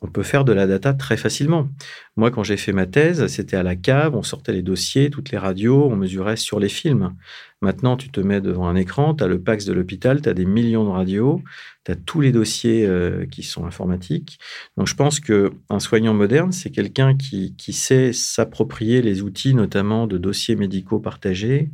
on 0.00 0.08
peut 0.08 0.22
faire 0.22 0.44
de 0.44 0.52
la 0.52 0.66
data 0.66 0.92
très 0.92 1.16
facilement. 1.16 1.68
Moi, 2.16 2.30
quand 2.30 2.42
j'ai 2.42 2.58
fait 2.58 2.72
ma 2.72 2.86
thèse, 2.86 3.26
c'était 3.28 3.56
à 3.56 3.62
la 3.62 3.74
cave, 3.74 4.14
on 4.14 4.22
sortait 4.22 4.52
les 4.52 4.62
dossiers, 4.62 5.08
toutes 5.08 5.30
les 5.30 5.38
radios, 5.38 5.88
on 5.90 5.96
mesurait 5.96 6.36
sur 6.36 6.60
les 6.60 6.68
films. 6.68 7.14
Maintenant, 7.62 7.96
tu 7.96 8.10
te 8.10 8.20
mets 8.20 8.42
devant 8.42 8.68
un 8.68 8.76
écran, 8.76 9.14
tu 9.14 9.24
as 9.24 9.26
le 9.26 9.40
PAX 9.40 9.64
de 9.64 9.72
l'hôpital, 9.72 10.20
tu 10.20 10.28
as 10.28 10.34
des 10.34 10.44
millions 10.44 10.84
de 10.84 10.90
radios, 10.90 11.40
tu 11.84 11.92
as 11.92 11.96
tous 11.96 12.20
les 12.20 12.32
dossiers 12.32 12.86
euh, 12.86 13.24
qui 13.24 13.42
sont 13.42 13.64
informatiques. 13.64 14.38
Donc, 14.76 14.88
je 14.88 14.94
pense 14.94 15.20
qu'un 15.20 15.78
soignant 15.78 16.12
moderne, 16.12 16.52
c'est 16.52 16.70
quelqu'un 16.70 17.16
qui, 17.16 17.54
sait 17.72 18.12
s'approprier 18.12 19.00
les 19.00 19.22
outils, 19.22 19.54
notamment 19.54 20.06
de 20.06 20.18
dossiers 20.18 20.56
médicaux 20.56 20.98
partagés, 20.98 21.70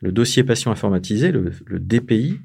le 0.00 0.12
dossier 0.12 0.44
patient 0.44 0.70
informatisé, 0.72 1.30
le 1.30 1.78
DPI 1.78 2.40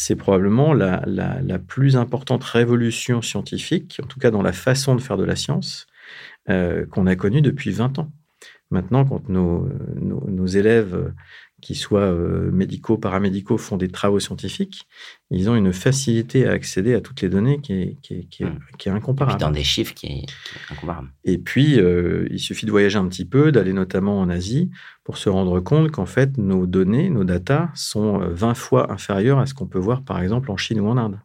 c'est 0.00 0.14
probablement 0.14 0.74
la, 0.74 1.58
plus 1.66 1.96
importante 1.96 2.44
révolution 2.44 3.20
scientifique, 3.20 3.98
en 4.00 4.06
tout 4.06 4.20
cas 4.20 4.30
dans 4.30 4.42
la 4.42 4.52
façon 4.52 4.94
de 4.94 5.00
faire 5.00 5.16
de 5.16 5.24
la 5.24 5.34
science, 5.34 5.88
euh, 6.48 6.86
qu'on 6.86 7.08
a 7.08 7.16
connue 7.16 7.42
depuis 7.42 7.72
20 7.72 7.98
ans. 7.98 8.12
Maintenant, 8.70 9.04
quand 9.04 9.28
nos, 9.28 9.68
nos 9.96 10.46
élèves 10.46 11.12
qui 11.60 11.74
soient 11.74 12.00
euh, 12.00 12.50
médicaux, 12.52 12.98
paramédicaux, 12.98 13.58
font 13.58 13.76
des 13.76 13.88
travaux 13.88 14.20
scientifiques, 14.20 14.86
ils 15.30 15.50
ont 15.50 15.56
une 15.56 15.72
facilité 15.72 16.46
à 16.46 16.52
accéder 16.52 16.94
à 16.94 17.00
toutes 17.00 17.20
les 17.20 17.28
données 17.28 17.60
qui 17.60 17.72
est, 17.72 17.96
qui 18.00 18.14
est, 18.14 18.24
qui 18.28 18.42
est, 18.44 18.90
hmm. 18.90 18.94
incomparable. 18.94 19.40
dans 19.40 19.50
des 19.50 19.64
chiffres 19.64 19.92
qui 19.94 20.06
est, 20.06 20.26
incomparable. 20.70 21.08
Et 21.24 21.38
puis, 21.38 21.80
euh, 21.80 22.28
il 22.30 22.38
suffit 22.38 22.64
de 22.64 22.70
voyager 22.70 22.98
un 22.98 23.08
petit 23.08 23.24
peu, 23.24 23.50
d'aller 23.50 23.72
notamment 23.72 24.20
en 24.20 24.30
Asie, 24.30 24.70
pour 25.02 25.18
se 25.18 25.28
rendre 25.28 25.58
compte 25.60 25.90
qu'en 25.90 26.06
fait, 26.06 26.38
nos 26.38 26.66
données, 26.66 27.10
nos 27.10 27.24
datas 27.24 27.70
sont 27.74 28.18
20 28.18 28.50
euh, 28.50 28.54
fois 28.54 28.92
inférieures 28.92 29.40
à 29.40 29.46
ce 29.46 29.54
qu'on 29.54 29.66
peut 29.66 29.80
voir, 29.80 30.02
par 30.02 30.20
exemple, 30.20 30.50
en 30.50 30.56
Chine 30.56 30.80
ou 30.80 30.88
en 30.88 30.96
Inde. 30.96 31.18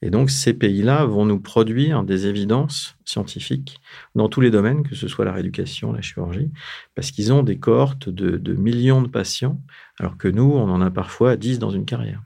Et 0.00 0.10
donc, 0.10 0.30
ces 0.30 0.54
pays-là 0.54 1.04
vont 1.06 1.24
nous 1.24 1.40
produire 1.40 2.04
des 2.04 2.26
évidences 2.26 2.96
scientifiques 3.04 3.80
dans 4.14 4.28
tous 4.28 4.40
les 4.40 4.50
domaines, 4.50 4.84
que 4.84 4.94
ce 4.94 5.08
soit 5.08 5.24
la 5.24 5.32
rééducation, 5.32 5.92
la 5.92 6.02
chirurgie, 6.02 6.52
parce 6.94 7.10
qu'ils 7.10 7.32
ont 7.32 7.42
des 7.42 7.58
cohortes 7.58 8.08
de, 8.08 8.54
millions 8.54 9.02
de 9.02 9.08
patients, 9.08 9.60
alors 9.98 10.16
que 10.16 10.28
nous, 10.28 10.52
on 10.52 10.70
en 10.70 10.80
a 10.80 10.90
parfois 10.90 11.36
10 11.36 11.58
dans 11.58 11.70
une 11.70 11.84
carrière. 11.84 12.22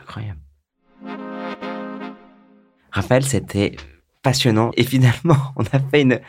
Incroyable. 0.00 0.40
Raphaël, 2.90 3.24
c'était 3.24 3.76
passionnant. 4.22 4.70
Et 4.76 4.84
finalement, 4.84 5.36
on 5.56 5.64
a 5.64 5.78
fait 5.90 6.00
une, 6.02 6.20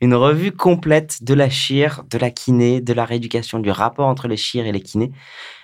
une 0.00 0.14
revue 0.14 0.52
complète 0.52 1.22
de 1.22 1.34
la 1.34 1.50
chire, 1.50 2.04
de 2.10 2.16
la 2.16 2.30
kiné, 2.30 2.80
de 2.80 2.94
la 2.94 3.04
rééducation, 3.04 3.58
du 3.58 3.70
rapport 3.70 4.06
entre 4.06 4.28
les 4.28 4.38
chires 4.38 4.66
et 4.66 4.72
les 4.72 4.80
kinés. 4.80 5.12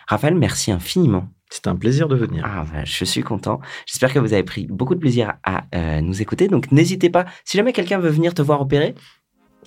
Raphaël, 0.06 0.34
merci 0.34 0.70
infiniment. 0.72 1.28
C'est 1.54 1.68
un 1.68 1.76
plaisir 1.76 2.08
de 2.08 2.16
venir. 2.16 2.44
Ah, 2.44 2.64
ben, 2.72 2.84
je 2.84 3.04
suis 3.04 3.22
content. 3.22 3.60
J'espère 3.86 4.12
que 4.12 4.18
vous 4.18 4.32
avez 4.32 4.42
pris 4.42 4.66
beaucoup 4.66 4.96
de 4.96 4.98
plaisir 4.98 5.34
à 5.44 5.62
euh, 5.76 6.00
nous 6.00 6.20
écouter. 6.20 6.48
Donc, 6.48 6.72
n'hésitez 6.72 7.10
pas. 7.10 7.26
Si 7.44 7.56
jamais 7.56 7.72
quelqu'un 7.72 8.00
veut 8.00 8.10
venir 8.10 8.34
te 8.34 8.42
voir 8.42 8.60
opérer, 8.60 8.96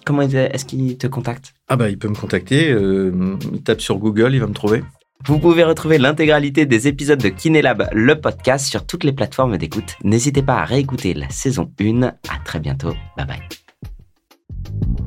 comment 0.06 0.22
est-ce 0.22 0.66
qu'il 0.66 0.98
te 0.98 1.08
contacte? 1.08 1.54
Ah, 1.70 1.78
bah, 1.78 1.90
il 1.90 1.98
peut 1.98 2.10
me 2.10 2.16
contacter. 2.16 2.70
Euh, 2.70 3.38
il 3.54 3.64
tape 3.64 3.80
sur 3.80 4.00
Google, 4.00 4.34
il 4.34 4.42
va 4.42 4.48
me 4.48 4.54
trouver. 4.54 4.84
Vous 5.26 5.40
pouvez 5.40 5.64
retrouver 5.64 5.98
l'intégralité 5.98 6.66
des 6.66 6.90
épisodes 6.90 7.22
de 7.22 7.30
Kinélab, 7.30 7.88
le 7.94 8.20
podcast, 8.20 8.68
sur 8.68 8.86
toutes 8.86 9.06
les 9.06 9.14
plateformes 9.14 9.58
d'écoute. 9.58 9.96
N'hésitez 10.04 10.42
pas 10.42 10.56
à 10.56 10.66
réécouter 10.66 11.14
la 11.14 11.30
saison 11.30 11.72
1. 11.80 12.04
À 12.04 12.14
très 12.44 12.60
bientôt. 12.60 12.94
Bye 13.16 13.28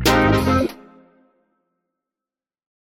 bye. 0.07 0.71